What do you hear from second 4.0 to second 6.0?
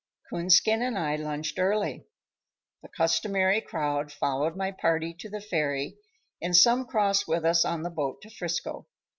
followed my party to the ferry,